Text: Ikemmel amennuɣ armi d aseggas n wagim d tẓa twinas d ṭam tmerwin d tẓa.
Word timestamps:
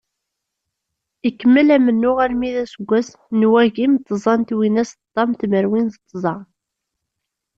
Ikemmel 1.27 1.67
amennuɣ 1.75 2.17
armi 2.25 2.49
d 2.55 2.57
aseggas 2.63 3.09
n 3.39 3.41
wagim 3.51 3.93
d 3.97 4.01
tẓa 4.07 4.35
twinas 4.47 4.91
d 4.97 5.01
ṭam 5.15 5.29
tmerwin 5.39 5.87
d 5.93 5.95
tẓa. 6.09 6.35